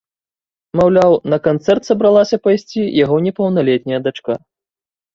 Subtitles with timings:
[0.79, 4.33] Маўляў, на канцэрт сабралася пайсці яго непаўналетняя дачка.